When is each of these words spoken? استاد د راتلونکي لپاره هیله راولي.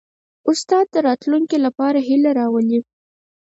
استاد 0.51 0.85
د 0.93 0.95
راتلونکي 1.07 1.57
لپاره 1.65 1.99
هیله 2.07 2.31
راولي. 2.39 2.79